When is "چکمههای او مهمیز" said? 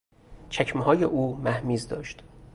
0.49-1.87